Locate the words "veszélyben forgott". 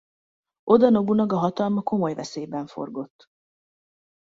2.13-3.25